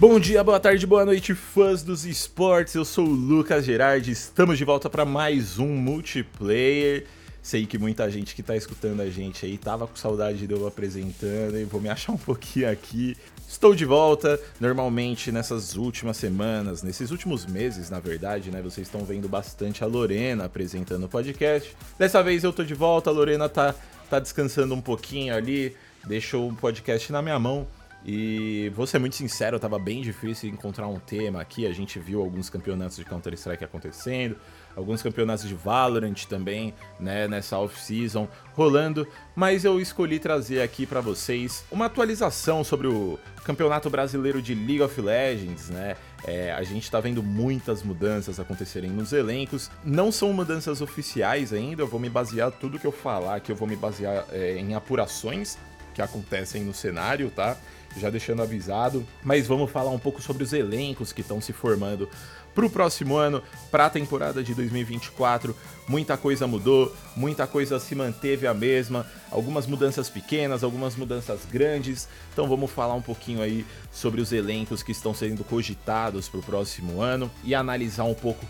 [0.00, 2.74] Bom dia, boa tarde, boa noite, fãs dos esportes.
[2.74, 4.12] Eu sou o Lucas Gerardi.
[4.12, 7.04] Estamos de volta para mais um multiplayer.
[7.42, 10.66] Sei que muita gente que tá escutando a gente aí tava com saudade de eu
[10.66, 13.14] apresentando e vou me achar um pouquinho aqui.
[13.46, 14.40] Estou de volta.
[14.58, 19.86] Normalmente nessas últimas semanas, nesses últimos meses, na verdade, né, vocês estão vendo bastante a
[19.86, 21.76] Lorena apresentando o podcast.
[21.98, 23.74] Dessa vez eu tô de volta, a Lorena tá
[24.08, 25.76] tá descansando um pouquinho ali,
[26.06, 27.68] deixou o podcast na minha mão.
[28.04, 31.66] E vou ser muito sincero, tava bem difícil encontrar um tema aqui.
[31.66, 34.36] A gente viu alguns campeonatos de Counter-Strike acontecendo,
[34.74, 41.00] alguns campeonatos de Valorant também, né, nessa off-season rolando, mas eu escolhi trazer aqui para
[41.00, 45.96] vocês uma atualização sobre o Campeonato Brasileiro de League of Legends, né?
[46.24, 49.70] É, a gente tá vendo muitas mudanças acontecerem nos elencos.
[49.82, 53.56] Não são mudanças oficiais ainda, eu vou me basear tudo que eu falar aqui, eu
[53.56, 55.58] vou me basear é, em apurações
[55.94, 57.56] que acontecem no cenário, tá?
[57.96, 59.06] Já deixando avisado.
[59.22, 62.08] Mas vamos falar um pouco sobre os elencos que estão se formando
[62.54, 65.54] para o próximo ano, para a temporada de 2024.
[65.88, 72.08] Muita coisa mudou, muita coisa se manteve a mesma, algumas mudanças pequenas, algumas mudanças grandes.
[72.32, 76.42] Então vamos falar um pouquinho aí sobre os elencos que estão sendo cogitados para o
[76.42, 78.44] próximo ano e analisar um pouco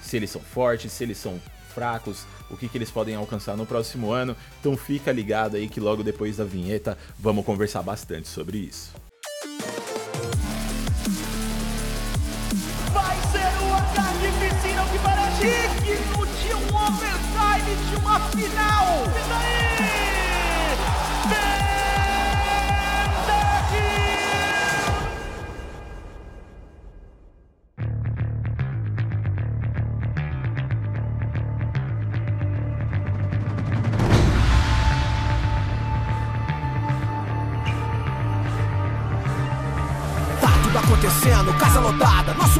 [0.00, 1.40] se eles são fortes, se eles são
[1.76, 4.34] fracos, o que, que eles podem alcançar no próximo ano.
[4.58, 8.94] Então fica ligado aí que logo depois da vinheta vamos conversar bastante sobre isso.
[12.94, 18.86] Vai ser ataque piscina que para digno de um overtime de uma final.
[19.04, 19.85] E daí?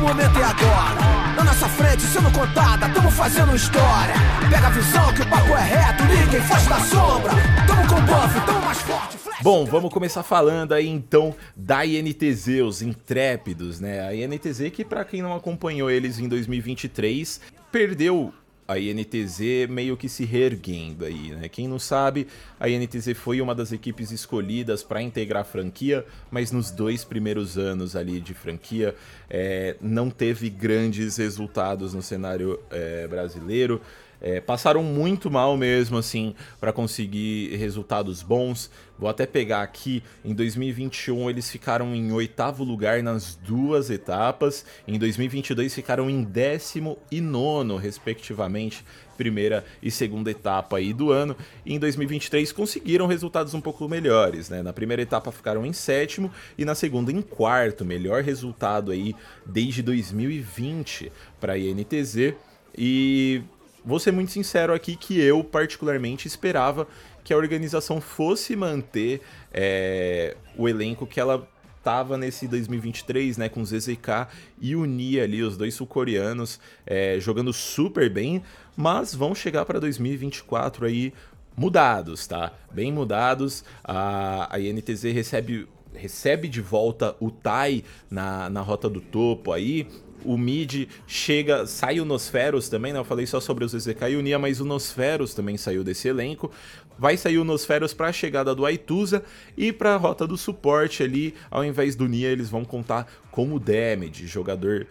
[0.07, 1.35] Momento é agora.
[1.37, 4.15] Na nossa frente, sendo contada, tamo fazendo história.
[4.49, 7.33] Pega a visão que o papo é reto, ninguém foge da sombra.
[7.67, 9.19] Tamo com buff, tamo mais forte.
[9.43, 14.07] Bom, vamos começar falando aí então da INTZ, os intrépidos, né?
[14.07, 17.41] A INTZ que para quem não acompanhou eles em 2023,
[17.73, 18.33] perdeu
[18.69, 21.49] a INTZ meio que se reerguendo aí, né?
[21.49, 22.27] Quem não sabe,
[22.59, 27.57] a INTZ foi uma das equipes escolhidas para integrar a franquia, mas nos dois primeiros
[27.57, 28.95] anos ali de franquia
[29.31, 33.81] é, não teve grandes resultados no cenário é, brasileiro.
[34.21, 38.71] É, passaram muito mal mesmo, assim, para conseguir resultados bons.
[38.99, 44.99] Vou até pegar aqui, em 2021 eles ficaram em oitavo lugar nas duas etapas, em
[44.99, 48.83] 2022 ficaram em décimo e nono, respectivamente,
[49.17, 51.37] primeira e segunda etapa aí do ano.
[51.65, 54.63] E em 2023 conseguiram resultados um pouco melhores, né?
[54.63, 59.83] Na primeira etapa ficaram em sétimo e na segunda em quarto, melhor resultado aí desde
[59.83, 62.35] 2020 para a INTZ.
[62.79, 63.43] E
[63.87, 66.89] vou ser muito sincero aqui que eu particularmente esperava
[67.23, 69.21] que a organização fosse manter
[69.55, 71.49] é, o elenco que ela
[71.85, 74.27] tava nesse 2023, né, com ZZK
[74.61, 78.43] e unir ali os dois sul-coreanos é, jogando super bem,
[78.77, 81.15] mas vão chegar para 2024 aí
[81.57, 82.53] mudados, tá?
[82.73, 83.65] Bem mudados.
[83.85, 89.87] A, a INTZ recebe recebe de volta o Tai na, na rota do topo aí,
[90.27, 92.99] o mid chega, sai o Nosferos também, né?
[92.99, 96.09] Eu falei só sobre o ZZK e o Nia, mas o Nosferos também saiu desse
[96.09, 96.51] elenco.
[96.99, 99.23] Vai sair o Nosferos para a chegada do Aituza
[99.57, 103.53] e para a rota do suporte ali, ao invés do Nia, eles vão contar com
[103.53, 104.87] o Damage, jogador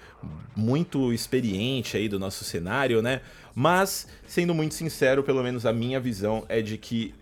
[0.55, 3.21] muito experiente aí do nosso cenário, né?
[3.53, 7.13] Mas, sendo muito sincero, pelo menos a minha visão é de que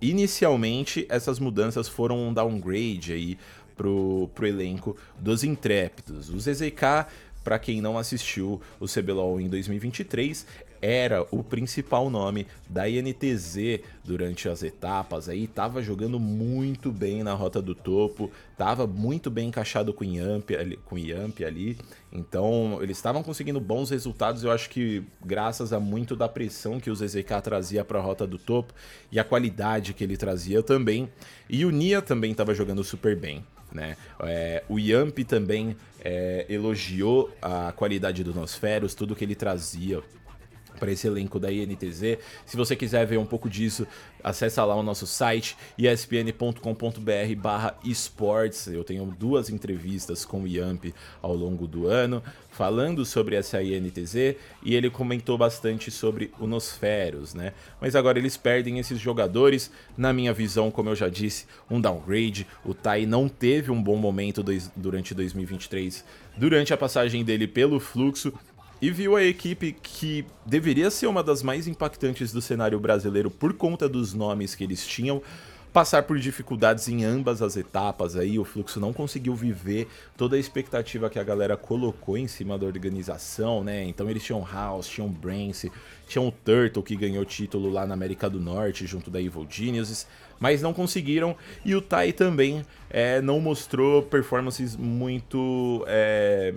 [0.00, 3.38] inicialmente essas mudanças foram um downgrade aí
[3.76, 6.28] pro, pro elenco dos Intrépidos.
[6.28, 7.06] O ZZK,
[7.44, 10.46] para quem não assistiu o CBLOL em 2023,
[10.80, 17.34] era o principal nome da INTZ durante as etapas aí, tava jogando muito bem na
[17.34, 21.78] rota do topo, tava muito bem encaixado com o Yamp ali, com o ali.
[22.12, 26.90] Então, eles estavam conseguindo bons resultados, eu acho que graças a muito da pressão que
[26.90, 28.72] o ZZK trazia para a rota do topo
[29.12, 31.08] e a qualidade que ele trazia também.
[31.48, 33.44] E o Nia também estava jogando super bem.
[33.72, 33.96] Né?
[34.20, 40.02] É, o Yamp também é, elogiou a qualidade do Nosferos, tudo que ele trazia
[40.78, 42.18] para esse elenco da INTZ.
[42.46, 43.86] Se você quiser ver um pouco disso,
[44.22, 46.60] acessa lá o nosso site espn.com.br
[47.36, 48.66] barra esportes.
[48.68, 50.86] Eu tenho duas entrevistas com o Yamp
[51.22, 52.22] ao longo do ano
[52.58, 54.34] falando sobre essa INTZ
[54.64, 57.52] e ele comentou bastante sobre o Nosferos, né?
[57.80, 62.48] Mas agora eles perdem esses jogadores, na minha visão, como eu já disse, um downgrade.
[62.64, 66.04] O Tai não teve um bom momento dois, durante 2023,
[66.36, 68.32] durante a passagem dele pelo fluxo
[68.80, 73.52] e viu a equipe que deveria ser uma das mais impactantes do cenário brasileiro por
[73.52, 75.22] conta dos nomes que eles tinham,
[75.72, 79.86] passar por dificuldades em ambas as etapas aí, o Fluxo não conseguiu viver
[80.16, 83.84] toda a expectativa que a galera colocou em cima da organização, né?
[83.84, 85.70] Então eles tinham House, tinham Brance,
[86.06, 90.06] tinham o Turtle que ganhou título lá na América do Norte junto da Evil Geniuses,
[90.40, 96.54] mas não conseguiram e o Tai também é, não mostrou performances muito é,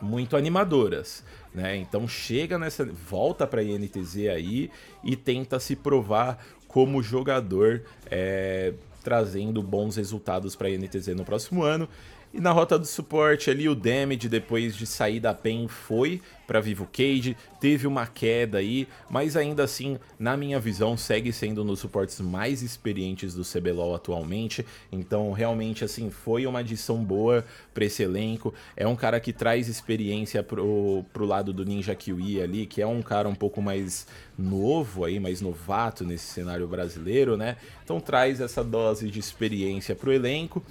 [0.00, 1.24] muito animadoras.
[1.54, 1.76] Né?
[1.76, 2.84] Então chega nessa.
[2.84, 4.70] volta para a INTZ aí
[5.02, 11.62] e tenta se provar como jogador, é, trazendo bons resultados para a INTZ no próximo
[11.62, 11.88] ano.
[12.36, 16.60] E na rota do suporte ali, o Damage, depois de sair da PEN, foi para
[16.60, 21.66] Vivo Cage, teve uma queda aí, mas ainda assim, na minha visão, segue sendo um
[21.66, 24.66] dos suportes mais experientes do CBLOL atualmente.
[24.92, 27.42] Então, realmente, assim, foi uma adição boa
[27.72, 28.52] para esse elenco.
[28.76, 32.86] É um cara que traz experiência pro, pro lado do Ninja Kiwi ali, que é
[32.86, 34.06] um cara um pouco mais
[34.38, 37.56] novo aí, mais novato nesse cenário brasileiro, né?
[37.82, 40.62] Então, traz essa dose de experiência pro elenco.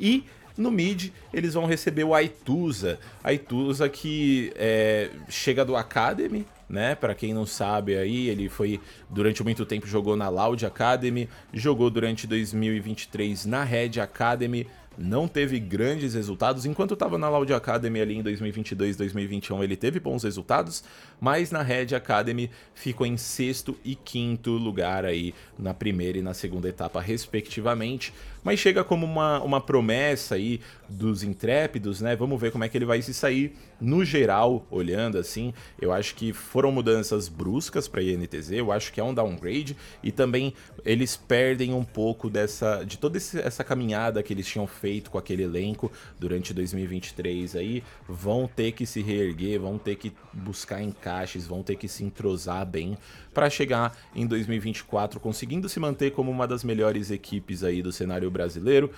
[0.00, 0.24] E
[0.62, 2.98] no mid, eles vão receber o Aituza.
[3.22, 6.94] Aituza que é, chega do Academy, né?
[6.94, 8.80] Para quem não sabe aí, ele foi
[9.10, 15.58] durante muito tempo jogou na Loud Academy, jogou durante 2023 na Red Academy, não teve
[15.58, 16.66] grandes resultados.
[16.66, 20.84] Enquanto estava na Loud Academy ali em 2022, 2021, ele teve bons resultados,
[21.20, 26.34] mas na Red Academy ficou em sexto e quinto lugar aí na primeira e na
[26.34, 28.12] segunda etapa, respectivamente.
[28.44, 32.16] Mas chega como uma, uma promessa aí dos intrépidos, né?
[32.16, 33.56] Vamos ver como é que ele vai se sair.
[33.80, 38.92] No geral, olhando assim, eu acho que foram mudanças bruscas para a INTZ, eu acho
[38.92, 40.54] que é um downgrade e também
[40.84, 45.42] eles perdem um pouco dessa de toda essa caminhada que eles tinham feito com aquele
[45.42, 51.62] elenco durante 2023 aí, vão ter que se reerguer, vão ter que buscar encaixes, vão
[51.62, 52.98] ter que se entrosar bem
[53.32, 58.30] para chegar em 2024 conseguindo se manter como uma das melhores equipes aí do cenário
[58.30, 58.90] brasileiro.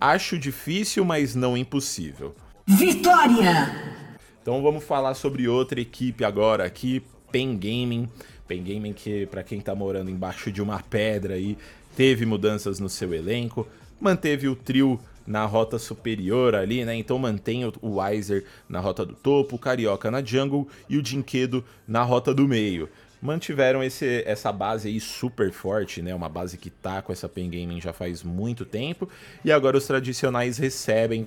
[0.00, 2.34] Acho difícil, mas não impossível.
[2.66, 3.96] Vitória!
[4.42, 7.02] Então vamos falar sobre outra equipe agora aqui,
[7.32, 8.08] Pen Gaming.
[8.46, 11.56] Pen Gaming que para quem tá morando embaixo de uma pedra aí,
[11.96, 13.66] teve mudanças no seu elenco,
[14.00, 16.94] manteve o trio na rota superior ali, né?
[16.94, 21.64] Então mantém o Weiser na rota do topo, o Carioca na jungle e o Dinquedo
[21.86, 22.88] na rota do meio
[23.20, 26.14] mantiveram esse, essa base aí super forte, né?
[26.14, 29.08] Uma base que tá com essa Pen Gaming já faz muito tempo.
[29.44, 31.26] E agora os tradicionais recebem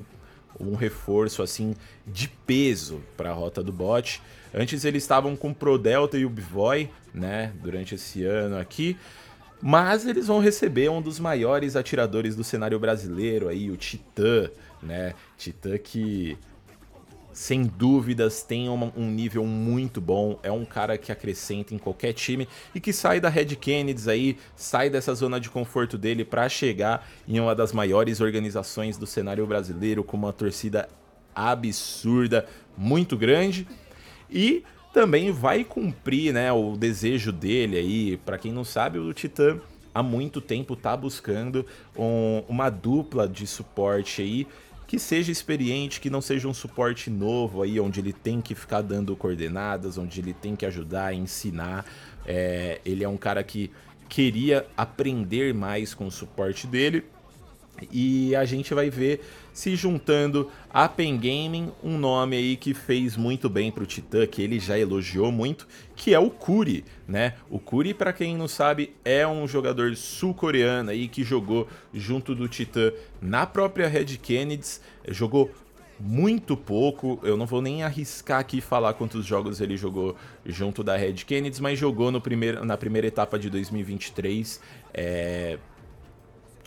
[0.60, 1.76] um reforço assim
[2.06, 4.22] de peso para a rota do bot.
[4.54, 7.54] Antes eles estavam com o Pro Delta e o Bivoy, né?
[7.62, 8.98] Durante esse ano aqui.
[9.62, 14.50] Mas eles vão receber um dos maiores atiradores do cenário brasileiro aí, o Titã,
[14.82, 15.14] né?
[15.38, 16.38] Titã que
[17.40, 20.38] sem dúvidas, tem um, um, nível muito bom.
[20.44, 24.38] É um cara que acrescenta em qualquer time e que sai da Red Kennedy aí,
[24.58, 29.48] sai dessa zona de conforto dele para chegar em uma das maiores organizações do cenário
[29.48, 30.90] brasileiro, com uma torcida
[31.34, 32.46] absurda,
[32.78, 33.66] muito grande.
[34.30, 34.64] E
[34.94, 38.18] também vai cumprir né, o desejo dele aí.
[38.18, 39.60] Para quem não sabe, o Titã
[39.94, 41.66] há muito tempo tá buscando
[41.98, 44.48] um, uma dupla de suporte aí
[44.88, 48.82] que seja experiente, que não seja um suporte novo aí, onde ele tem que ficar
[48.82, 51.86] dando coordenadas, onde ele tem que ajudar, ensinar.
[52.26, 53.70] É, ele é um cara que
[54.08, 57.06] queria aprender mais com o suporte dele.
[57.92, 59.22] E a gente vai ver
[59.54, 64.42] se juntando a Pen Gaming, um nome aí que fez muito bem pro Titã, que
[64.42, 67.36] ele já elogiou muito, que é o Kuri, né?
[67.50, 72.48] O Kuri, para quem não sabe, é um jogador sul-coreano aí que jogou junto do
[72.48, 75.52] Titã na própria Red Kennedy, jogou
[76.00, 80.96] muito pouco, eu não vou nem arriscar aqui falar quantos jogos ele jogou junto da
[80.96, 84.62] Red Kennedy, mas jogou no primeiro, na primeira etapa de 2023,
[84.94, 85.58] é,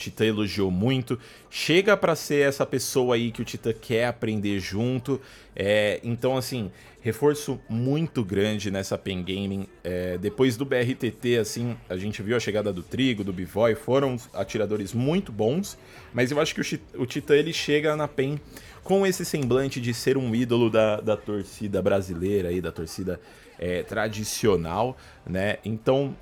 [0.03, 1.19] Titã elogiou muito.
[1.49, 5.21] Chega para ser essa pessoa aí que o Titã quer aprender junto.
[5.55, 9.67] É, então, assim, reforço muito grande nessa Pen Gaming.
[9.85, 14.17] É, depois do BRTT, assim, a gente viu a chegada do Trigo, do Bivoy, foram
[14.35, 15.79] atiradores muito bons.
[16.13, 18.41] Mas eu acho que o, Titã ele chega na Pen
[18.83, 23.21] com esse semblante de ser um ídolo da, da torcida brasileira aí, da torcida
[23.57, 25.59] é, tradicional, né?
[25.65, 26.17] Então,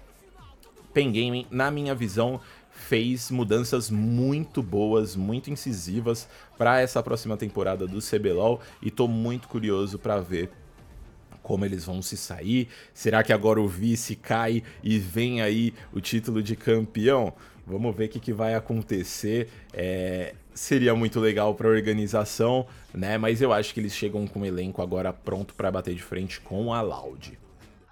[0.92, 2.40] Pen Gaming, na minha visão,
[2.80, 9.46] fez mudanças muito boas, muito incisivas para essa próxima temporada do CBLOL e tô muito
[9.48, 10.50] curioso para ver
[11.42, 12.68] como eles vão se sair.
[12.92, 17.32] Será que agora o vice cai e vem aí o título de campeão?
[17.66, 19.48] Vamos ver o que, que vai acontecer.
[19.72, 23.16] É, seria muito legal para a organização, né?
[23.16, 26.40] Mas eu acho que eles chegam com o elenco agora pronto para bater de frente
[26.40, 27.38] com a Loud.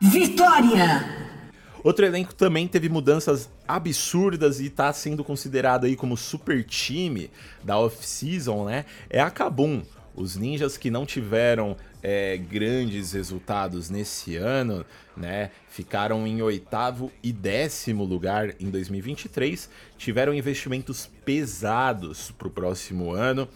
[0.00, 1.47] Vitória!
[1.88, 7.30] Outro elenco também teve mudanças absurdas e está sendo considerado aí como super time
[7.64, 8.84] da off-season, né?
[9.08, 9.80] É a Kabum.
[10.14, 14.84] Os ninjas que não tiveram é, grandes resultados nesse ano,
[15.16, 15.50] né?
[15.70, 23.48] Ficaram em oitavo e décimo lugar em 2023, tiveram investimentos pesados para o próximo ano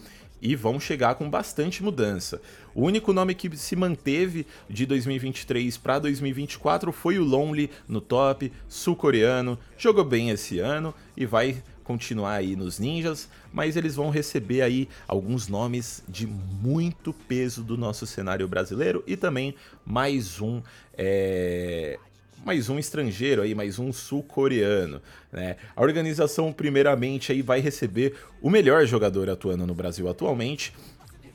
[0.42, 2.42] e vão chegar com bastante mudança.
[2.74, 8.52] O único nome que se manteve de 2023 para 2024 foi o Lonely no top,
[8.68, 14.62] sul-coreano, jogou bem esse ano e vai continuar aí nos ninjas, mas eles vão receber
[14.62, 20.62] aí alguns nomes de muito peso do nosso cenário brasileiro e também mais um
[20.96, 21.98] é,
[22.44, 25.56] mais um estrangeiro aí, mais um sul-coreano, né?
[25.76, 30.74] A organização primeiramente aí vai receber o melhor jogador atuando no Brasil atualmente,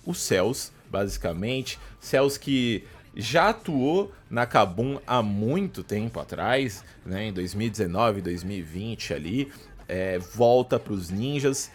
[0.06, 2.84] o Cels, basicamente, Cels que
[3.16, 9.52] já atuou na Kabum há muito tempo atrás, né, em 2019, 2020 ali,
[9.88, 11.72] é, volta para os ninjas.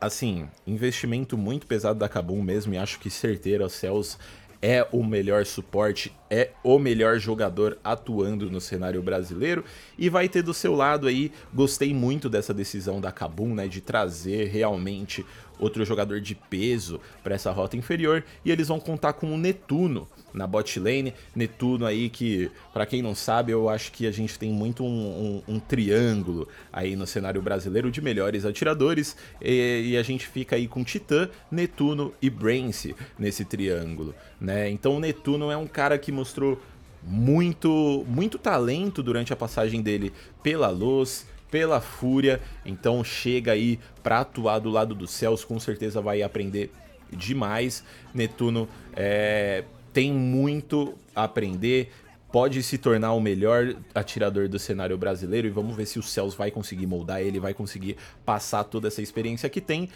[0.00, 4.18] Assim, investimento muito pesado da Kabum mesmo, e acho que certeiro, a Cels
[4.66, 9.62] é o melhor suporte, é o melhor jogador atuando no cenário brasileiro.
[9.98, 13.82] E vai ter do seu lado aí, gostei muito dessa decisão da Kabum, né, de
[13.82, 15.22] trazer realmente
[15.64, 20.08] outro jogador de peso para essa rota inferior e eles vão contar com o Netuno
[20.32, 21.14] na bot lane.
[21.34, 25.42] Netuno aí que, para quem não sabe, eu acho que a gente tem muito um,
[25.48, 30.56] um, um triângulo aí no cenário brasileiro de melhores atiradores e, e, a gente fica
[30.56, 34.68] aí com Titã, Netuno e Brance nesse triângulo, né?
[34.70, 36.60] Então o Netuno é um cara que mostrou
[37.06, 44.22] muito, muito talento durante a passagem dele pela luz, pela Fúria, então chega aí para
[44.22, 46.72] atuar do lado dos céus, com certeza vai aprender
[47.12, 47.84] demais.
[48.12, 51.92] Netuno é, tem muito a aprender,
[52.32, 56.34] pode se tornar o melhor atirador do cenário brasileiro e vamos ver se o Céus
[56.34, 59.88] vai conseguir moldar ele, vai conseguir passar toda essa experiência que tem.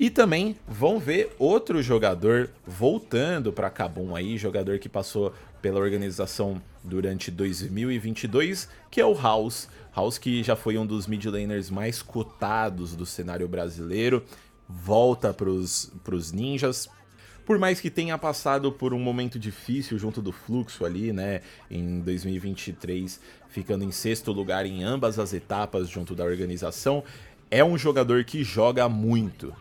[0.00, 6.58] E também vão ver outro jogador voltando para Cabum aí, jogador que passou pela organização
[6.82, 9.68] durante 2022, que é o House.
[9.94, 14.24] House que já foi um dos mid laners mais cotados do cenário brasileiro,
[14.66, 16.88] volta para os ninjas.
[17.44, 22.00] Por mais que tenha passado por um momento difícil junto do fluxo ali, né, em
[22.00, 27.04] 2023, ficando em sexto lugar em ambas as etapas junto da organização,
[27.50, 29.54] é um jogador que joga muito.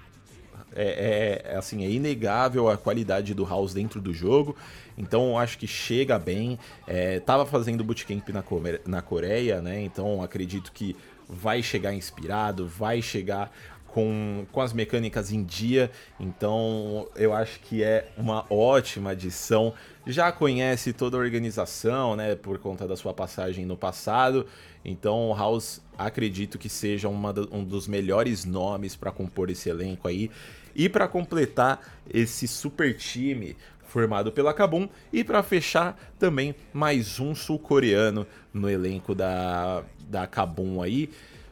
[0.75, 4.55] É, é, assim, é inegável a qualidade do House dentro do jogo.
[4.97, 6.59] Então acho que chega bem.
[6.87, 8.43] É, tava fazendo bootcamp na,
[8.85, 9.81] na Coreia, né?
[9.81, 10.95] Então acredito que
[11.27, 13.51] vai chegar inspirado, vai chegar
[13.91, 15.91] com, com as mecânicas em dia.
[16.19, 19.73] Então eu acho que é uma ótima adição.
[20.05, 22.35] Já conhece toda a organização, né?
[22.35, 24.45] Por conta da sua passagem no passado.
[24.83, 30.07] Então o House acredito que seja do, um dos melhores nomes para compor esse elenco
[30.07, 30.31] aí.
[30.75, 33.55] E para completar esse super time
[33.89, 34.87] formado pela Kabum.
[35.11, 41.09] E para fechar, também mais um sul-coreano no elenco da, da Kabum aí.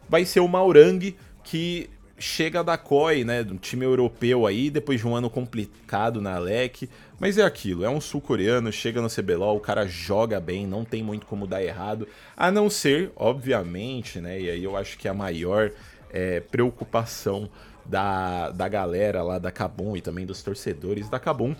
[0.07, 5.07] Vai ser o Maurang, que chega da COI, né, do time europeu aí, depois de
[5.07, 9.59] um ano complicado na Alec, mas é aquilo, é um sul-coreano, chega no CBLOL, o
[9.59, 14.49] cara joga bem, não tem muito como dar errado, a não ser, obviamente, né, e
[14.49, 15.71] aí eu acho que a maior
[16.11, 17.49] é, preocupação
[17.85, 21.55] da, da galera lá da Kabum e também dos torcedores da Kabum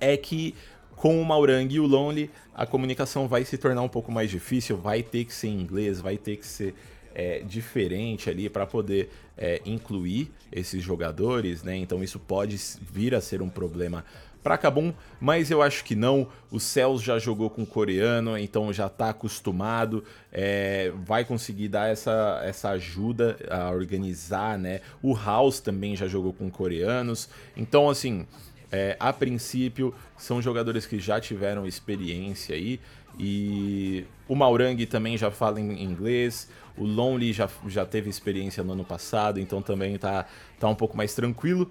[0.00, 0.54] é que
[0.96, 4.76] com o Maurang e o Lonely a comunicação vai se tornar um pouco mais difícil,
[4.76, 6.74] vai ter que ser em inglês, vai ter que ser
[7.18, 11.76] é, diferente ali para poder é, incluir esses jogadores, né?
[11.76, 14.04] Então isso pode vir a ser um problema
[14.40, 16.28] para Kabum, mas eu acho que não.
[16.48, 22.40] O Cels já jogou com coreano, então já está acostumado, é, vai conseguir dar essa,
[22.44, 24.80] essa ajuda a organizar, né?
[25.02, 28.28] O House também já jogou com coreanos, então assim,
[28.70, 32.78] é, a princípio são jogadores que já tiveram experiência aí.
[33.18, 36.48] E o Maurang também já fala em inglês.
[36.76, 40.26] O Lonely já, já teve experiência no ano passado, então também tá,
[40.58, 41.70] tá um pouco mais tranquilo.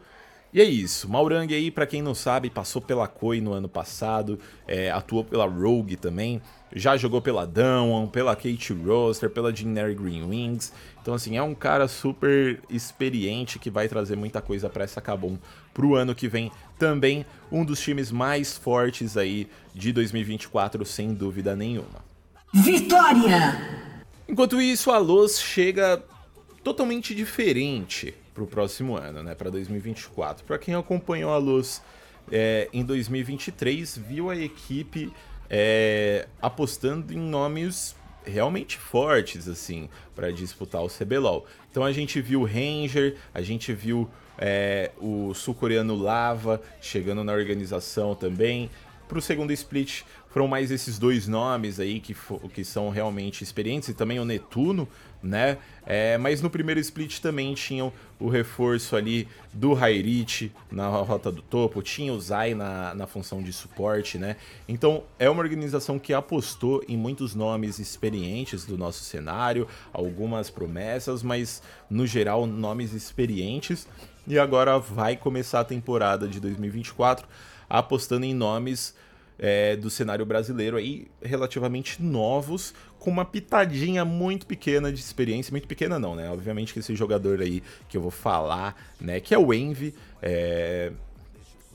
[0.54, 4.40] E é isso, Maurang aí, para quem não sabe, passou pela Koi no ano passado,
[4.66, 6.42] é, atuou pela Rogue também,
[6.74, 10.72] já jogou pela Dawn, pela Kate Roster, pela Generic Green Wings.
[11.02, 15.38] Então assim, é um cara super experiente que vai trazer muita coisa para essa Kabum
[15.74, 16.52] pro ano que vem.
[16.78, 22.06] Também um dos times mais fortes aí de 2024, sem dúvida nenhuma.
[22.54, 23.86] Vitória!
[24.28, 26.04] Enquanto isso, a Luz chega
[26.64, 30.46] totalmente diferente para o próximo ano, né, para 2024.
[30.46, 31.82] Para quem acompanhou a Luz
[32.32, 35.12] é, em 2023, viu a equipe
[35.50, 41.46] é, apostando em nomes realmente fortes assim para disputar o CBLOL.
[41.72, 48.16] Então a gente viu Ranger, a gente viu é, o sul-coreano Lava chegando na organização
[48.16, 48.70] também.
[49.08, 52.16] Para o segundo split foram mais esses dois nomes aí que,
[52.54, 54.88] que são realmente experientes e também o Netuno,
[55.24, 55.58] né?
[55.86, 61.42] É, mas no primeiro split também tinham o reforço ali do Hairich na rota do
[61.42, 64.36] topo, tinha o Zai na, na função de suporte, né?
[64.68, 71.24] Então é uma organização que apostou em muitos nomes experientes do nosso cenário, algumas promessas,
[71.24, 73.88] mas no geral nomes experientes.
[74.28, 77.26] E agora vai começar a temporada de 2024
[77.70, 78.94] apostando em nomes
[79.40, 85.68] é, do cenário brasileiro aí relativamente novos, com uma pitadinha muito pequena de experiência, muito
[85.68, 86.30] pequena não, né?
[86.30, 90.92] Obviamente que esse jogador aí que eu vou falar, né, que é o Envy, é,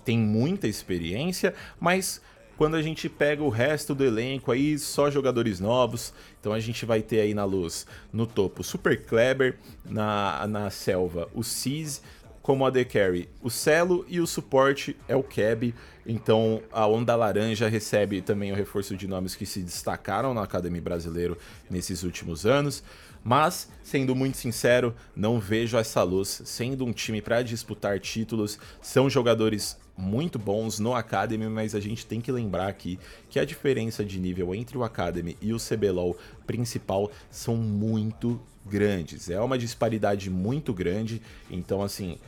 [0.05, 2.21] tem muita experiência, mas
[2.57, 6.13] quando a gente pega o resto do elenco aí, só jogadores novos.
[6.39, 11.29] Então a gente vai ter aí na luz, no topo, Super Kleber, na, na selva,
[11.35, 12.03] o Cis,
[12.43, 15.73] como AD Carry, o Celo e o suporte é o Keb.
[16.05, 20.83] Então a Onda Laranja recebe também o reforço de nomes que se destacaram na Academia
[20.83, 21.39] Brasileiro
[21.71, 22.83] nesses últimos anos.
[23.25, 28.59] Mas, sendo muito sincero, não vejo essa luz sendo um time para disputar títulos.
[28.81, 32.99] São jogadores muito bons no Academy, mas a gente tem que lembrar aqui
[33.31, 39.31] que a diferença de nível entre o Academy e o CBLOL principal são muito grandes.
[39.31, 42.19] É uma disparidade muito grande, então assim,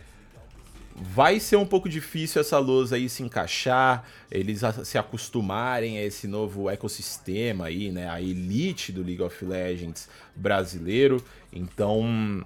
[0.94, 6.28] vai ser um pouco difícil essa luz aí se encaixar, eles se acostumarem a esse
[6.28, 8.08] novo ecossistema aí, né?
[8.08, 11.22] A elite do League of Legends brasileiro.
[11.52, 12.44] Então,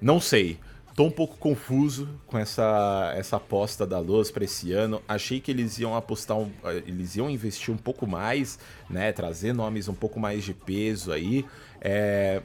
[0.00, 0.58] não sei.
[0.94, 5.02] Tô um pouco confuso com essa, essa aposta da Luz para esse ano.
[5.06, 6.50] Achei que eles iam apostar, um,
[6.86, 8.58] eles iam investir um pouco mais,
[8.88, 9.12] né?
[9.12, 11.44] Trazer nomes um pouco mais de peso aí.
[11.82, 12.40] É...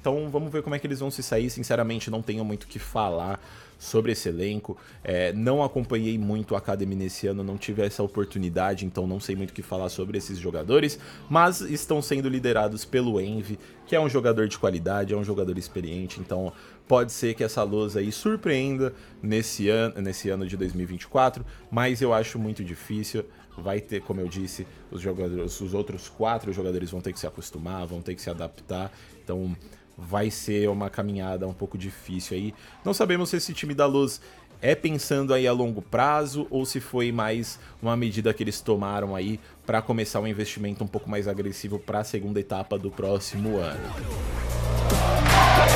[0.00, 1.50] Então vamos ver como é que eles vão se sair.
[1.50, 3.40] Sinceramente, não tenho muito o que falar
[3.78, 4.76] sobre esse elenco.
[5.02, 9.36] É, não acompanhei muito a Academy nesse ano, não tive essa oportunidade, então não sei
[9.36, 14.00] muito o que falar sobre esses jogadores, mas estão sendo liderados pelo Envy, que é
[14.00, 16.52] um jogador de qualidade, é um jogador experiente, então
[16.86, 22.12] pode ser que essa lousa aí surpreenda nesse ano, nesse ano de 2024, mas eu
[22.12, 23.24] acho muito difícil.
[23.56, 27.26] Vai ter, como eu disse, os jogadores, os outros quatro jogadores vão ter que se
[27.26, 28.90] acostumar, vão ter que se adaptar.
[29.22, 29.56] Então,
[29.96, 32.54] vai ser uma caminhada um pouco difícil aí.
[32.84, 34.20] Não sabemos se esse time da Luz
[34.60, 39.14] é pensando aí a longo prazo ou se foi mais uma medida que eles tomaram
[39.14, 43.58] aí para começar um investimento um pouco mais agressivo para a segunda etapa do próximo
[43.58, 43.90] ano.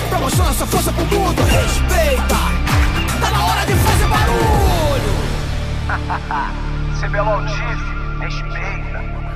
[0.09, 2.35] Promociona essa força pro mundo, respeita!
[3.21, 5.19] Tá na hora de fazer barulho!
[6.99, 7.63] CBLOL disse,
[8.21, 9.28] respeita!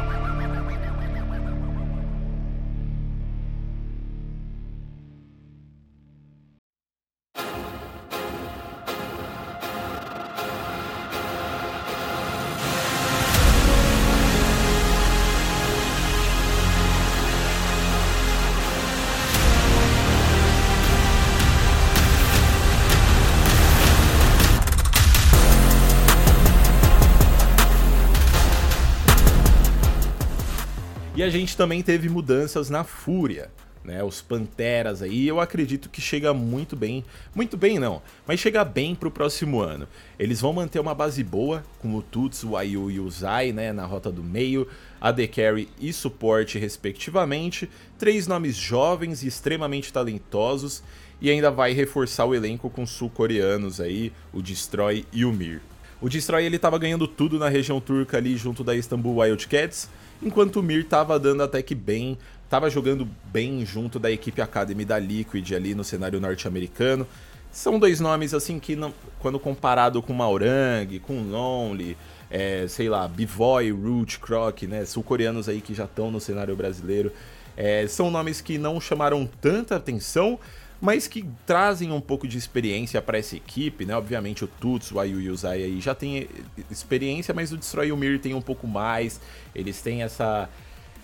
[31.32, 33.50] Gente também teve mudanças na Fúria,
[33.84, 34.04] né?
[34.04, 38.94] Os Panteras aí, eu acredito que chega muito bem, muito bem não, mas chega bem
[38.94, 39.88] pro próximo ano.
[40.18, 43.72] Eles vão manter uma base boa, com o Tuts, o Ayu e o Zai, né,
[43.72, 44.68] na rota do meio,
[45.00, 47.68] a The Carry e suporte respectivamente,
[47.98, 50.82] três nomes jovens e extremamente talentosos,
[51.20, 55.62] e ainda vai reforçar o elenco com sul-coreanos aí, o Destroy e o Mir.
[56.00, 59.88] O Destroy ele tava ganhando tudo na região turca ali junto da Istanbul Wildcats,
[60.22, 62.16] enquanto o Mir tava dando até que bem,
[62.48, 67.06] tava jogando bem junto da equipe Academy da Liquid ali no cenário norte-americano.
[67.50, 71.96] São dois nomes assim que não, quando comparado com Maurang, com Lonely,
[72.30, 77.12] é, sei lá, Bivoy, Root, Croc, né, sul-coreanos aí que já estão no cenário brasileiro,
[77.54, 80.38] é, são nomes que não chamaram tanta atenção,
[80.82, 83.96] mas que trazem um pouco de experiência para essa equipe, né?
[83.96, 86.28] Obviamente o Tuts, o Ayu e o Zai aí já tem
[86.68, 89.20] experiência, mas o Destroy o Mir tem um pouco mais.
[89.54, 90.50] Eles têm essa,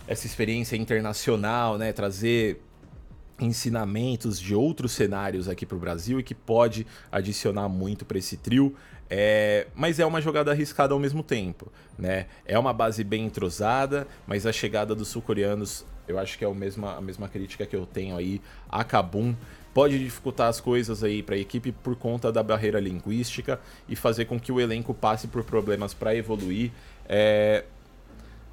[0.09, 1.93] essa experiência internacional, né?
[1.93, 2.61] Trazer
[3.39, 8.37] ensinamentos de outros cenários aqui para o Brasil e que pode adicionar muito para esse
[8.37, 8.75] trio.
[9.09, 12.27] É, mas é uma jogada arriscada ao mesmo tempo, né?
[12.45, 16.53] É uma base bem entrosada, mas a chegada dos sul-coreanos, eu acho que é a
[16.53, 19.37] mesma, a mesma crítica que eu tenho aí a Kabum
[19.79, 24.25] pode dificultar as coisas aí para a equipe por conta da barreira linguística e fazer
[24.25, 26.73] com que o elenco passe por problemas para evoluir.
[27.09, 27.63] É...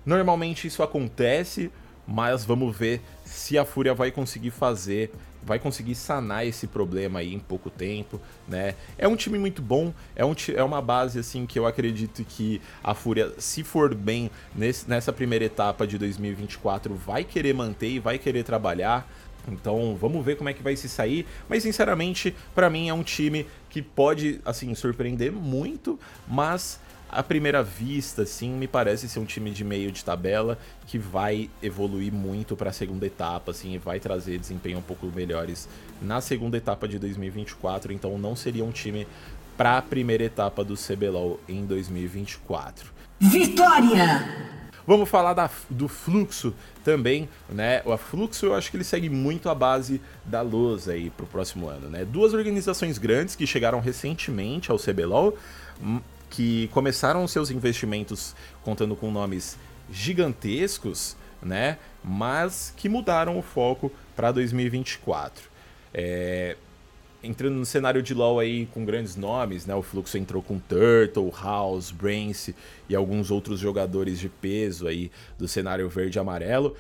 [0.06, 1.72] Normalmente isso acontece,
[2.08, 5.12] mas vamos ver se a Fúria vai conseguir fazer,
[5.42, 8.76] vai conseguir sanar esse problema aí em pouco tempo, né?
[8.96, 12.62] É um time muito bom, é, um, é uma base assim que eu acredito que
[12.84, 18.00] a Fúria, se for bem nesse, nessa primeira etapa de 2024, vai querer manter e
[18.00, 19.12] vai querer trabalhar.
[19.52, 23.04] Então, vamos ver como é que vai se sair, mas sinceramente, para mim é um
[23.04, 26.80] time que pode assim surpreender muito, mas
[27.10, 31.50] à primeira vista, assim, me parece ser um time de meio de tabela que vai
[31.62, 35.70] evoluir muito para a segunda etapa, assim, e vai trazer desempenho um pouco melhores
[36.02, 37.94] na segunda etapa de 2024.
[37.94, 39.08] Então, não seria um time
[39.56, 42.92] para a primeira etapa do CBLOL em 2024.
[43.20, 44.65] Vitória!
[44.88, 47.82] Vamos falar da, do fluxo também, né?
[47.86, 51.68] O fluxo eu acho que ele segue muito a base da Luz aí pro próximo
[51.68, 52.06] ano, né?
[52.06, 55.36] Duas organizações grandes que chegaram recentemente ao CBLOL,
[55.82, 59.58] hum, que começaram seus investimentos contando com nomes
[59.92, 61.80] gigantescos, né?
[62.04, 65.50] Mas que mudaram o foco para 2024.
[65.94, 66.58] É,
[67.26, 69.74] entrando no cenário de LoL aí com grandes nomes, né?
[69.76, 72.56] O Fluxo entrou com Turtle, House, Brance
[72.88, 76.76] e alguns outros jogadores de peso aí do cenário verde e amarelo.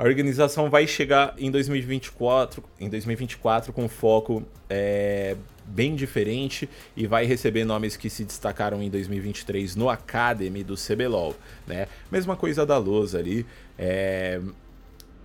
[0.00, 5.36] A organização vai chegar em 2024, em 2024 com foco é,
[5.66, 11.36] bem diferente e vai receber nomes que se destacaram em 2023 no Academy do CBLOL,
[11.66, 11.86] né?
[12.10, 13.44] Mesma coisa da Luz ali,
[13.78, 14.40] é,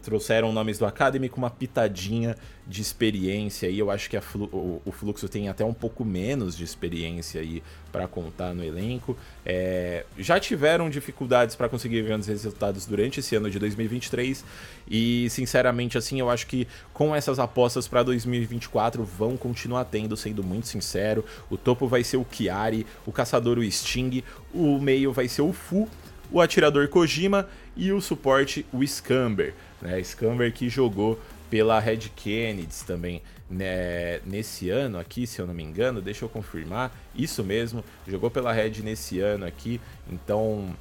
[0.06, 2.36] trouxeram nomes do Academy com uma pitadinha
[2.68, 6.56] de experiência e eu acho que Flu o, o, Fluxo tem até um pouco menos
[6.56, 9.18] de experiência aí para contar no elenco.
[9.44, 14.46] É, já tiveram dificuldades para conseguir grandes resultados durante esse ano de 2023
[14.88, 20.44] e sinceramente assim eu acho que com essas apostas para 2024 vão continuar tendo, sendo
[20.44, 21.26] muito sincero.
[21.50, 25.52] O topo vai ser o Chiari, o caçador o Sting, o meio vai ser o
[25.52, 25.90] Fu,
[26.32, 29.54] o atirador Kojima e o suporte o Scamber
[29.86, 30.04] né?
[30.04, 35.64] Scamber que jogou pela Red Kennedy também né, nesse ano aqui, se eu não me
[35.64, 39.80] engano, deixa eu confirmar, isso mesmo, jogou pela Red nesse ano aqui,
[40.12, 40.76] então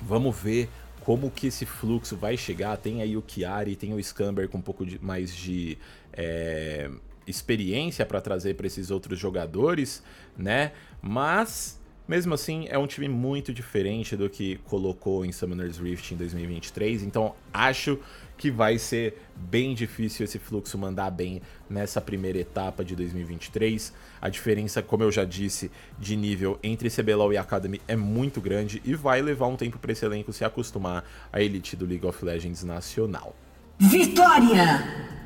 [0.00, 0.68] vamos ver
[1.00, 4.62] como que esse fluxo vai chegar, tem aí o Chiari, tem o Scamber com um
[4.62, 5.76] pouco de, mais de
[6.12, 6.88] é,
[7.26, 10.00] experiência para trazer para esses outros jogadores,
[10.38, 10.70] né,
[11.02, 11.79] mas
[12.10, 17.04] mesmo assim, é um time muito diferente do que colocou em Summoner's Rift em 2023,
[17.04, 18.00] então acho
[18.36, 23.92] que vai ser bem difícil esse fluxo mandar bem nessa primeira etapa de 2023.
[24.20, 25.70] A diferença, como eu já disse,
[26.00, 29.92] de nível entre CBLOL e Academy é muito grande e vai levar um tempo para
[29.92, 33.36] esse elenco se acostumar à elite do League of Legends nacional.
[33.78, 35.20] Vitória!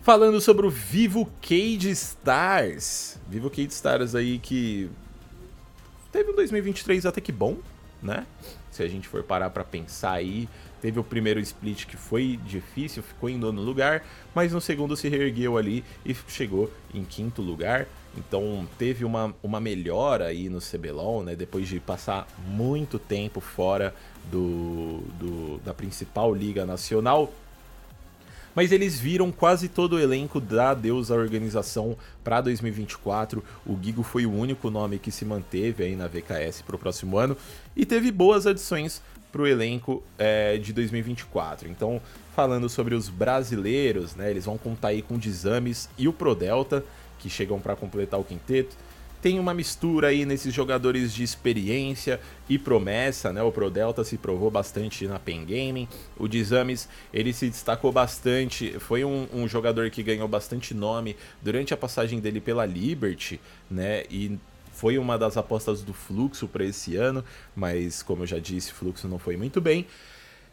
[0.00, 3.20] Falando sobre o Vivo Cage Stars.
[3.28, 4.90] Vivo Cage Stars aí que
[6.12, 7.58] teve um 2023 até que bom,
[8.02, 8.26] né?
[8.70, 10.48] Se a gente for parar para pensar aí,
[10.80, 15.08] teve o primeiro split que foi difícil, ficou em nono lugar, mas no segundo se
[15.08, 17.86] reergueu ali e chegou em quinto lugar.
[18.16, 21.36] Então teve uma, uma melhora aí no CBLOL, né?
[21.36, 23.94] Depois de passar muito tempo fora
[24.30, 27.32] do, do da principal liga nacional
[28.60, 33.42] mas eles viram quase todo o elenco da Deus à organização para 2024.
[33.64, 37.16] O Gigo foi o único nome que se manteve aí na VKS para o próximo
[37.16, 37.34] ano
[37.74, 39.00] e teve boas adições
[39.32, 41.70] para o elenco é, de 2024.
[41.70, 42.02] Então,
[42.36, 46.84] falando sobre os brasileiros, né, eles vão contar aí com o Dizames e o Prodelta,
[47.18, 48.76] que chegam para completar o quinteto
[49.20, 53.42] tem uma mistura aí nesses jogadores de experiência e promessa, né?
[53.42, 55.86] O Pro Delta se provou bastante na Pen Gaming.
[56.16, 61.74] O Dizames, ele se destacou bastante, foi um, um, jogador que ganhou bastante nome durante
[61.74, 64.04] a passagem dele pela Liberty, né?
[64.10, 64.38] E
[64.72, 67.22] foi uma das apostas do Fluxo para esse ano,
[67.54, 69.86] mas como eu já disse, Fluxo não foi muito bem.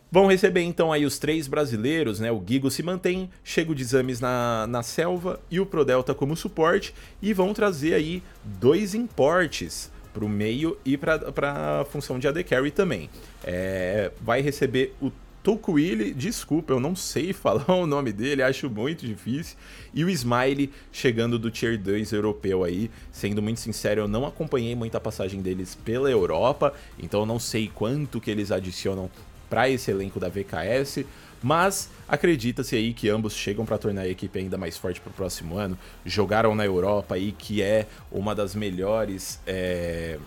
[0.09, 2.31] Vão receber então aí os três brasileiros, né?
[2.31, 6.93] O Gigo se mantém, Chego de Exames na, na selva e o Prodelta como suporte,
[7.21, 12.43] e vão trazer aí dois importes para o meio e para a função de AD
[12.45, 13.09] Carry também.
[13.43, 15.11] É, vai receber o
[15.43, 19.55] Tokuili, desculpa, eu não sei falar o nome dele, acho muito difícil.
[19.93, 22.91] E o Smile chegando do Tier 2 europeu aí.
[23.13, 27.71] Sendo muito sincero, eu não acompanhei muita passagem deles pela Europa, então eu não sei
[27.73, 29.09] quanto que eles adicionam
[29.49, 31.05] para esse elenco da VKS,
[31.41, 35.13] mas acredita-se aí que ambos chegam para tornar a equipe ainda mais forte para o
[35.13, 35.77] próximo ano.
[36.05, 39.39] Jogaram na Europa aí, que é uma das melhores.
[39.45, 40.17] É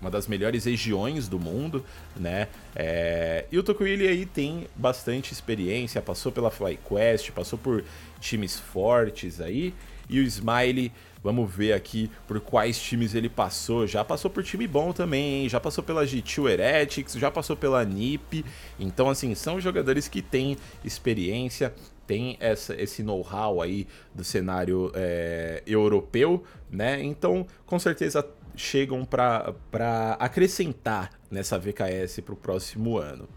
[0.00, 1.84] uma das melhores regiões do mundo,
[2.16, 2.48] né?
[2.74, 3.44] É...
[3.52, 7.84] E o Tokuili aí tem bastante experiência, passou pela FlyQuest, passou por
[8.18, 9.72] times fortes aí,
[10.12, 13.86] e o Smiley Vamos ver aqui por quais times ele passou.
[13.86, 15.48] Já passou por time bom também, hein?
[15.48, 18.44] Já passou pela G2 Heretics, já passou pela NiP.
[18.78, 21.72] Então, assim, são jogadores que têm experiência,
[22.08, 27.00] tem essa, esse know-how aí do cenário é, europeu, né?
[27.00, 33.28] Então, com certeza chegam para acrescentar nessa VKS para o próximo ano.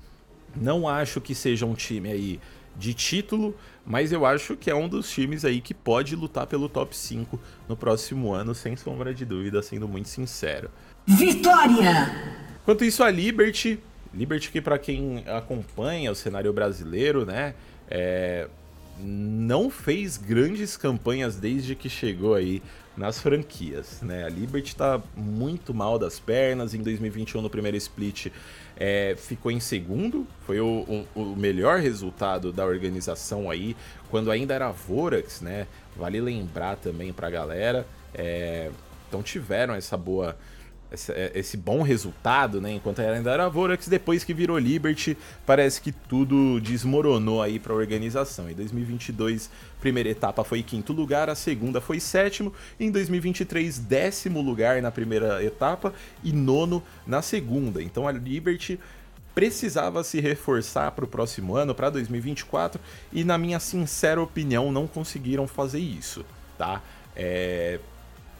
[0.55, 2.39] Não acho que seja um time aí
[2.77, 6.67] de título, mas eu acho que é um dos times aí que pode lutar pelo
[6.67, 10.69] top 5 no próximo ano, sem sombra de dúvida, sendo muito sincero.
[11.05, 12.11] Vitória!
[12.65, 13.79] Quanto isso, a Liberty,
[14.13, 17.53] Liberty que para quem acompanha o cenário brasileiro, né,
[17.87, 18.47] é,
[18.99, 22.61] não fez grandes campanhas desde que chegou aí
[22.97, 24.23] nas franquias, né?
[24.23, 26.73] A Liberty está muito mal das pernas.
[26.73, 28.27] Em 2021, no primeiro split,
[28.77, 30.25] é, ficou em segundo.
[30.45, 33.75] Foi o, o, o, melhor resultado da organização aí,
[34.09, 35.67] quando ainda era Vorax, né?
[35.95, 37.85] Vale lembrar também para a galera.
[38.13, 38.71] É,
[39.07, 40.37] então tiveram essa boa
[41.09, 42.73] é, esse bom resultado, né?
[42.73, 47.75] Enquanto ainda era Vorax, depois que virou Liberty, parece que tudo desmoronou aí para a
[47.75, 48.49] organização.
[48.49, 54.81] Em 2022, primeira etapa foi quinto lugar, a segunda foi sétimo, em 2023 décimo lugar
[54.81, 57.81] na primeira etapa e nono na segunda.
[57.81, 58.79] Então a Liberty
[59.35, 62.79] precisava se reforçar para o próximo ano, para 2024,
[63.11, 66.25] e na minha sincera opinião não conseguiram fazer isso,
[66.57, 66.81] tá?
[67.13, 67.79] É,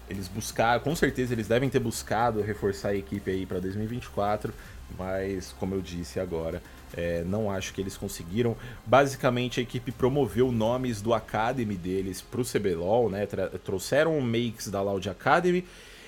[0.10, 4.54] eles buscaram, com certeza eles devem ter buscado reforçar a equipe aí para 2024,
[4.98, 6.62] mas como eu disse agora,
[6.96, 8.56] é, não acho que eles conseguiram.
[8.86, 13.28] Basicamente a equipe promoveu nomes do Academy deles para o CBLOL, né?
[13.63, 15.65] trouxeram makes da Loud Academy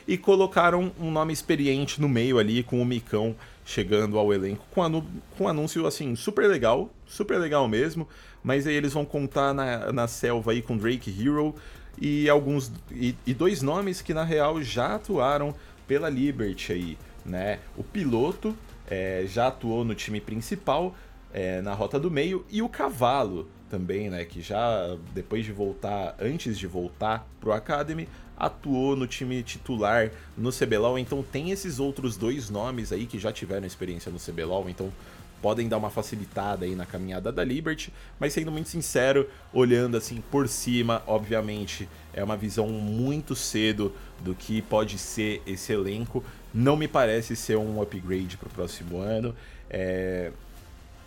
[0.08, 5.04] e colocaram um nome experiente no meio ali, com o Micão chegando ao elenco, com,
[5.38, 8.08] com um anúncio assim, super legal, super legal mesmo.
[8.42, 11.54] Mas aí eles vão contar na, na selva aí com Drake Hero,
[12.00, 15.54] e alguns e, e, dois nomes que na real já atuaram
[15.88, 17.60] pela Liberty aí, né?
[17.76, 18.56] O piloto
[18.88, 20.96] é, já atuou no time principal
[21.34, 24.24] é, na rota do meio e o cavalo também, né?
[24.26, 28.08] Que já depois de voltar, antes de voltar pro Academy,
[28.38, 31.00] atuou no time titular no CBLOL.
[31.00, 34.70] Então tem esses outros dois nomes aí que já tiveram experiência no CBLOL.
[34.70, 34.92] Então
[35.42, 40.22] podem dar uma facilitada aí na caminhada da Liberty, mas sendo muito sincero, olhando assim
[40.32, 46.24] por cima, obviamente é uma visão muito cedo do que pode ser esse elenco.
[46.54, 49.36] Não me parece ser um upgrade para o próximo ano.
[49.70, 50.32] É...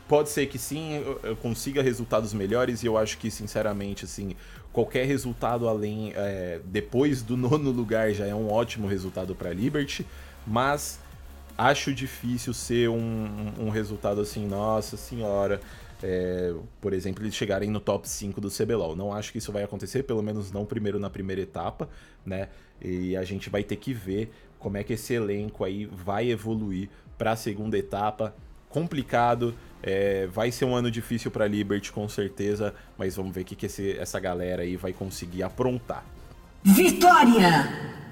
[0.07, 4.35] Pode ser que sim, eu consiga resultados melhores e eu acho que, sinceramente, assim,
[4.73, 6.61] qualquer resultado além, é...
[6.65, 10.07] depois do nono lugar já é um ótimo resultado para Liberty,
[10.47, 11.01] mas
[11.61, 15.61] acho difícil ser um, um resultado assim, nossa senhora.
[16.03, 18.97] É, por exemplo, eles chegarem no top 5 do CBLOL.
[18.97, 21.89] Não acho que isso vai acontecer, pelo menos não primeiro na primeira etapa,
[22.25, 22.49] né?
[22.81, 26.89] E a gente vai ter que ver como é que esse elenco aí vai evoluir
[27.19, 28.35] para a segunda etapa.
[28.71, 33.45] Complicado, é, vai ser um ano difícil para Liberty com certeza, mas vamos ver o
[33.45, 36.05] que, que esse, essa galera aí vai conseguir aprontar.
[36.63, 38.10] Vitória!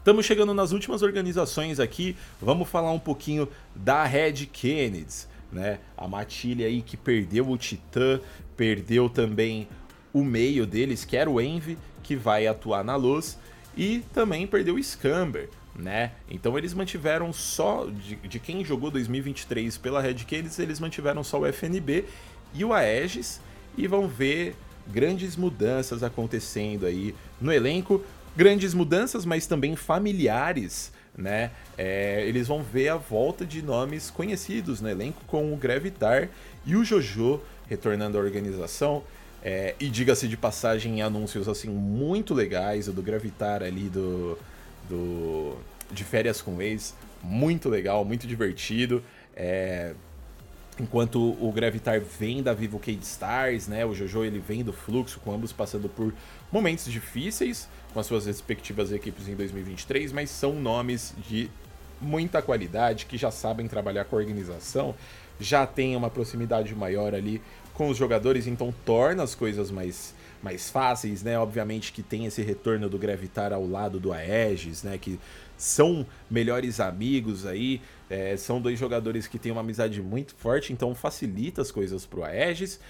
[0.00, 2.16] Estamos chegando nas últimas organizações aqui.
[2.40, 5.78] Vamos falar um pouquinho da Red Kennedy, né?
[5.94, 8.18] A matilha aí que perdeu o Titã,
[8.56, 9.68] perdeu também
[10.10, 13.38] o meio deles, que era o Envy, que vai atuar na luz,
[13.76, 16.12] e também perdeu o Scamber, né?
[16.30, 21.40] Então eles mantiveram só, de, de quem jogou 2023 pela Red Kennedy, eles mantiveram só
[21.40, 22.06] o FNB
[22.54, 23.38] e o Aegis,
[23.76, 28.02] e vão ver grandes mudanças acontecendo aí no elenco
[28.36, 31.50] grandes mudanças, mas também familiares, né?
[31.76, 36.28] É, eles vão ver a volta de nomes conhecidos no elenco, com o Gravitar
[36.64, 39.02] e o Jojo retornando à organização.
[39.42, 44.38] É, e diga-se de passagem, anúncios assim muito legais, o do Gravitar ali do,
[44.88, 45.56] do
[45.90, 49.02] de férias com ex, muito legal, muito divertido.
[49.34, 49.94] É,
[50.78, 53.84] enquanto o Gravitar vem da Vivo Cade Stars, né?
[53.84, 56.12] O Jojo ele vem do Fluxo, com ambos passando por
[56.52, 61.50] momentos difíceis com as suas respectivas equipes em 2023, mas são nomes de
[62.00, 64.94] muita qualidade que já sabem trabalhar com a organização,
[65.38, 67.42] já tem uma proximidade maior ali
[67.74, 71.38] com os jogadores, então torna as coisas mais mais fáceis, né?
[71.38, 74.96] Obviamente que tem esse retorno do Gravitar ao lado do Aegis, né?
[74.96, 75.18] Que
[75.56, 80.94] são melhores amigos aí, é, são dois jogadores que têm uma amizade muito forte, então
[80.94, 82.80] facilita as coisas pro Aegis.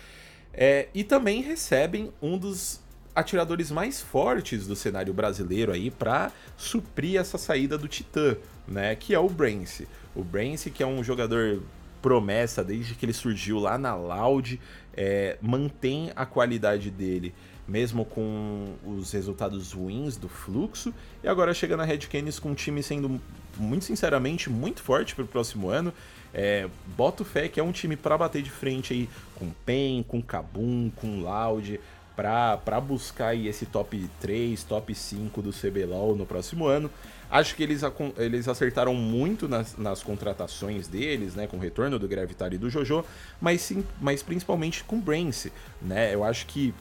[0.53, 2.81] É, e também recebem um dos
[3.15, 8.95] atiradores mais fortes do cenário brasileiro aí para suprir essa saída do Titã, né?
[8.95, 9.89] Que é o Brance.
[10.15, 11.63] O Brance, que é um jogador
[12.01, 14.61] promessa desde que ele surgiu lá na Loud,
[14.97, 17.35] é, mantém a qualidade dele
[17.71, 20.93] mesmo com os resultados ruins do fluxo,
[21.23, 23.21] e agora chega na Red Canids com um time sendo,
[23.57, 25.95] muito sinceramente, muito forte para o próximo ano.
[26.35, 30.21] É, boto fé que é um time para bater de frente aí com PEN, com
[30.21, 31.81] Kabum, com Loud,
[32.21, 36.91] para buscar esse top 3, top 5 do CBLOL no próximo ano.
[37.31, 37.81] Acho que eles,
[38.19, 42.69] eles acertaram muito nas, nas contratações deles, né, com o retorno do Gravitar e do
[42.69, 43.05] Jojo,
[43.41, 46.13] mas, sim, mas principalmente com o Brance, né?
[46.13, 46.75] Eu acho que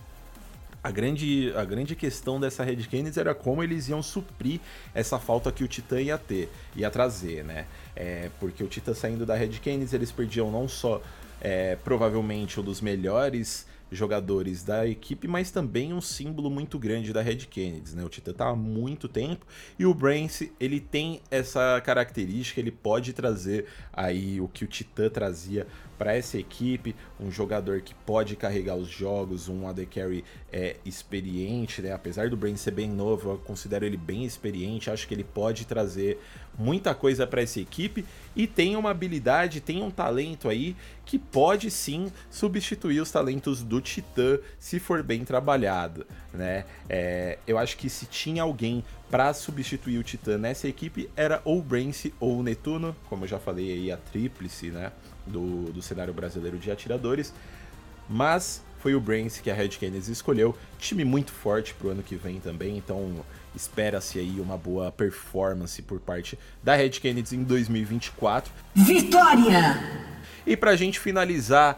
[0.84, 4.60] a grande, a grande questão dessa Red Canids era como eles iam suprir
[4.93, 7.65] essa falta que o Titã ia ter, ia trazer, né?
[7.95, 11.02] É, porque o Titã saindo da Red Canids, eles perdiam não só
[11.39, 17.21] é, provavelmente um dos melhores jogadores da equipe, mas também um símbolo muito grande da
[17.21, 18.04] Red Kennedy, né?
[18.04, 19.45] O Titã tá há muito tempo
[19.78, 25.10] e o Brance, ele tem essa característica, ele pode trazer aí o que o Titã
[25.10, 25.65] trazia
[25.99, 31.81] para essa equipe, um jogador que pode carregar os jogos, um AD Carry é, experiente,
[31.81, 31.91] né?
[31.91, 35.67] Apesar do Brain ser bem novo, eu considero ele bem experiente, acho que ele pode
[35.67, 36.17] trazer
[36.57, 41.69] muita coisa para essa equipe e tem uma habilidade, tem um talento aí que pode
[41.69, 46.63] sim substituir os talentos do Titã se for bem trabalhado, né?
[46.88, 51.59] É, eu acho que se tinha alguém para substituir o Titã nessa equipe era ou
[51.59, 54.93] o Brance ou o Netuno, como eu já falei aí, a tríplice, né?
[55.30, 57.34] Do, do cenário brasileiro de atiradores.
[58.10, 60.58] Mas foi o Brains que a Red Canids escolheu.
[60.78, 63.24] Time muito forte pro ano que vem também, então
[63.56, 68.52] espera-se aí uma boa performance por parte da Red Canids em 2024.
[68.74, 70.10] Vitória!
[70.48, 71.78] E pra gente finalizar,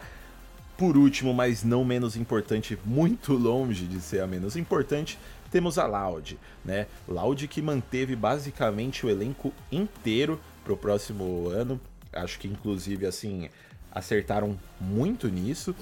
[0.78, 5.18] por último, mas não menos importante, muito longe de ser a menos importante,
[5.50, 6.86] temos a Loud, né?
[7.06, 11.78] Loud que manteve basicamente o elenco inteiro pro próximo ano.
[12.12, 13.48] Acho que inclusive assim
[13.90, 15.74] acertaram muito nisso.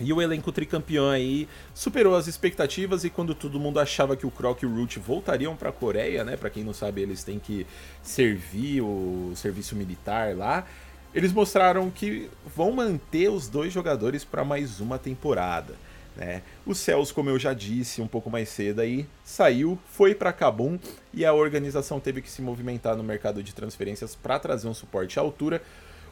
[0.00, 4.30] E o elenco tricampeão aí superou as expectativas e quando todo mundo achava que o
[4.30, 6.36] Croc e o Root voltariam para a Coreia, né?
[6.36, 7.66] Para quem não sabe, eles têm que
[8.02, 10.66] servir o serviço militar lá.
[11.14, 15.74] Eles mostraram que vão manter os dois jogadores para mais uma temporada.
[16.16, 16.42] Né?
[16.66, 20.78] O Cels, como eu já disse um pouco mais cedo aí, saiu, foi para Kabum
[21.12, 25.18] e a organização teve que se movimentar no mercado de transferências para trazer um suporte
[25.18, 25.62] à altura,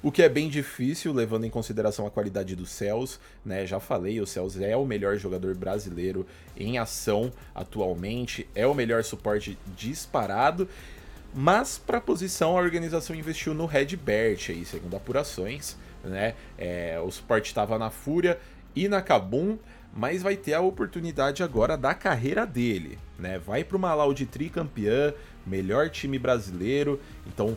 [0.02, 3.66] o que é bem difícil levando em consideração a qualidade do Cels, né?
[3.66, 9.04] Já falei, o Cels é o melhor jogador brasileiro em ação atualmente, é o melhor
[9.04, 10.66] suporte disparado.
[11.34, 16.34] Mas para a posição a organização investiu no Red Bert aí, segundo apurações, né?
[16.56, 18.38] É, o suporte estava na Fúria
[18.74, 19.58] e na Kabum
[19.92, 23.38] mas vai ter a oportunidade agora da carreira dele, né?
[23.38, 25.12] Vai para uma Loud tricampeã,
[25.46, 27.56] melhor time brasileiro, então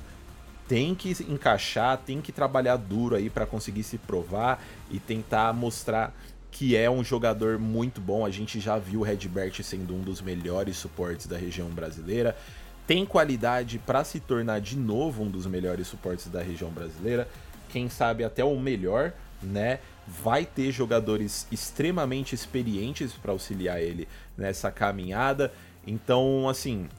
[0.68, 6.16] tem que encaixar, tem que trabalhar duro aí para conseguir se provar e tentar mostrar
[6.50, 8.26] que é um jogador muito bom.
[8.26, 12.38] A gente já viu o Redbert sendo um dos melhores suportes da região brasileira.
[12.86, 17.28] Tem qualidade para se tornar de novo um dos melhores suportes da região brasileira.
[17.70, 19.14] Quem sabe até o melhor,
[19.44, 19.80] né?
[20.08, 25.54] vai ter jogadores extremamente experientes para auxiliar ele nessa caminhada.
[25.86, 26.90] Então, assim,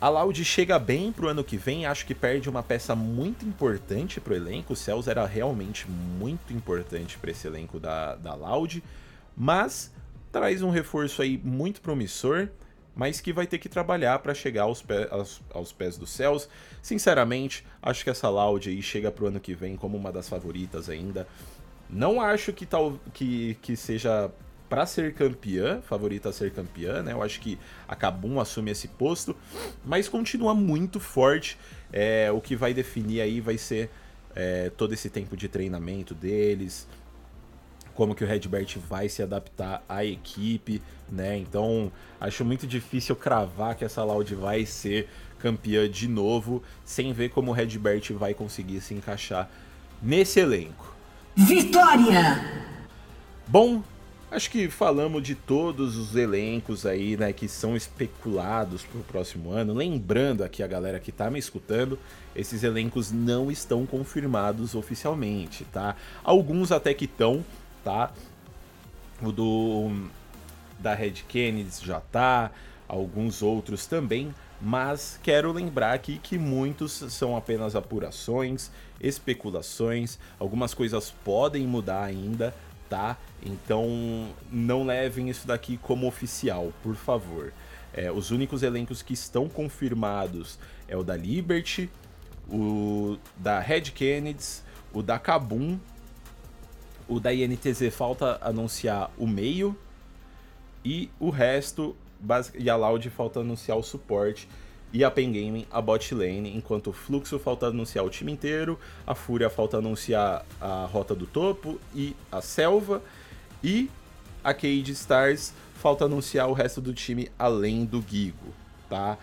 [0.00, 4.20] a Loud chega bem pro ano que vem, acho que perde uma peça muito importante
[4.20, 4.72] pro elenco.
[4.72, 8.36] O Cells era realmente muito importante para esse elenco da, da
[9.36, 9.92] mas
[10.32, 12.48] traz um reforço aí muito promissor
[12.96, 16.48] mas que vai ter que trabalhar para chegar aos, pé, aos, aos, pés dos céus.
[16.80, 20.88] Sinceramente, acho que essa Loud aí chega pro ano que vem como uma das favoritas
[20.88, 21.28] ainda.
[21.90, 24.30] Não acho que tal que, que seja
[24.68, 27.12] para ser campeã, favorita a ser campeã, né?
[27.12, 29.36] Eu acho que a Kabum assume esse posto,
[29.84, 31.58] mas continua muito forte.
[31.92, 33.90] É, o que vai definir aí vai ser
[34.34, 36.88] é, todo esse tempo de treinamento deles,
[37.96, 41.36] como que o Redbert vai se adaptar à equipe, né?
[41.36, 47.30] Então, acho muito difícil cravar que essa Loud vai ser campeã de novo, sem ver
[47.30, 49.50] como o Redbert vai conseguir se encaixar
[50.02, 50.94] nesse elenco.
[51.34, 52.64] Vitória!
[53.46, 53.82] Bom,
[54.30, 59.50] acho que falamos de todos os elencos aí, né, que são especulados para o próximo
[59.50, 59.72] ano.
[59.72, 61.98] Lembrando aqui a galera que tá me escutando,
[62.34, 65.96] esses elencos não estão confirmados oficialmente, tá?
[66.24, 67.44] Alguns até que estão,
[67.86, 68.10] tá?
[69.22, 70.08] O do
[70.76, 72.50] da Red Kennedy já tá,
[72.88, 81.12] alguns outros também, mas quero lembrar aqui que muitos são apenas apurações, especulações, algumas coisas
[81.24, 82.52] podem mudar ainda,
[82.90, 83.16] tá?
[83.40, 87.52] Então não levem isso daqui como oficial, por favor.
[87.94, 90.58] É, os únicos elencos que estão confirmados
[90.88, 91.88] é o da Liberty,
[92.50, 94.44] o da Red Kennedy,
[94.92, 95.78] o da Kabum
[97.08, 99.76] o da INTZ falta anunciar o meio.
[100.84, 101.96] E o resto,
[102.58, 104.48] e a Loud falta anunciar o suporte.
[104.92, 108.78] E a Pen Gaming a bot lane, enquanto o Fluxo falta anunciar o time inteiro,
[109.06, 113.02] a Fúria falta anunciar a rota do topo e a selva,
[113.62, 113.90] e
[114.42, 118.54] a Cade Stars falta anunciar o resto do time além do Gigo,
[118.88, 119.18] tá?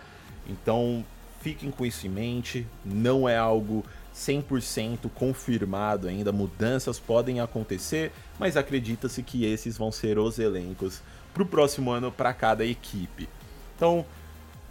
[0.46, 1.04] Então
[1.40, 3.84] fiquem com isso em mente, não é algo
[4.14, 11.02] 100% confirmado ainda, mudanças podem acontecer, mas acredita-se que esses vão ser os elencos
[11.32, 13.28] para o próximo ano para cada equipe.
[13.76, 14.06] Então,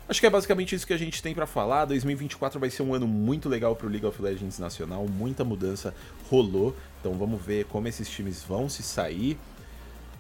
[0.08, 1.84] acho que é basicamente isso que a gente tem para falar.
[1.86, 5.94] 2024 vai ser um ano muito legal para o League of Legends nacional, muita mudança
[6.30, 9.38] rolou, então vamos ver como esses times vão se sair.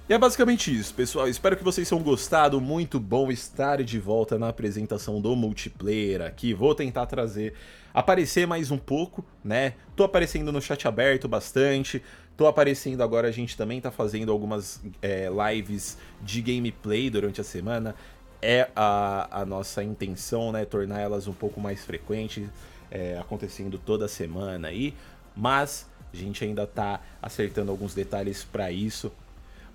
[0.07, 1.29] E é basicamente isso, pessoal.
[1.29, 2.59] Espero que vocês tenham gostado.
[2.59, 6.53] Muito bom estar de volta na apresentação do multiplayer aqui.
[6.53, 7.53] Vou tentar trazer,
[7.93, 9.75] aparecer mais um pouco, né?
[9.95, 12.03] Tô aparecendo no chat aberto bastante.
[12.35, 17.43] Tô aparecendo agora, a gente também tá fazendo algumas é, lives de gameplay durante a
[17.43, 17.95] semana.
[18.41, 20.65] É a, a nossa intenção, né?
[20.65, 22.49] Tornar elas um pouco mais frequentes,
[22.91, 24.93] é, acontecendo toda semana aí.
[25.33, 29.09] Mas a gente ainda tá acertando alguns detalhes para isso.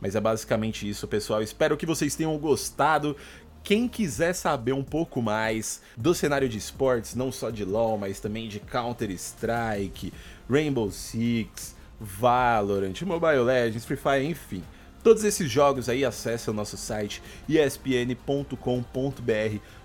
[0.00, 1.42] Mas é basicamente isso, pessoal.
[1.42, 3.16] Espero que vocês tenham gostado.
[3.62, 8.20] Quem quiser saber um pouco mais do cenário de esportes, não só de LoL, mas
[8.20, 10.12] também de Counter-Strike,
[10.48, 14.62] Rainbow Six, Valorant, Mobile Legends, Free Fire, enfim.
[15.02, 18.56] Todos esses jogos aí, acesse o nosso site espn.com.br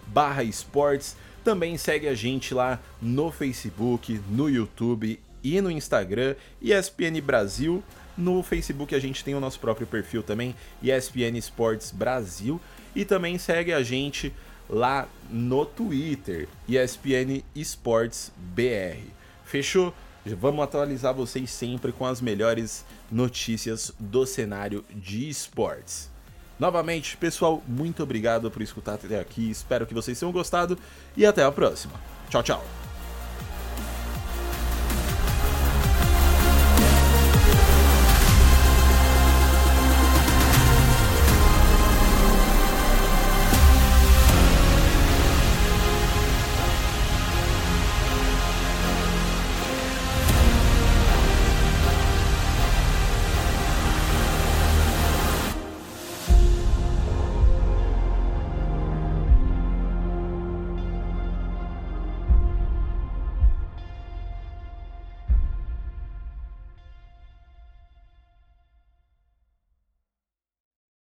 [0.08, 1.16] barra esportes.
[1.44, 7.84] Também segue a gente lá no Facebook, no YouTube e no Instagram, ESPN Brasil.
[8.18, 12.60] No Facebook a gente tem o nosso próprio perfil também, ESPN Sports Brasil,
[12.96, 14.34] e também segue a gente
[14.70, 19.10] lá no Twitter, ESPN Sports BR.
[19.44, 19.94] Fechou?
[20.26, 26.10] Vamos atualizar vocês sempre com as melhores notícias do cenário de esportes.
[26.58, 29.50] Novamente, pessoal, muito obrigado por escutar até aqui.
[29.50, 30.78] Espero que vocês tenham gostado
[31.18, 32.00] e até a próxima.
[32.30, 32.83] Tchau, tchau.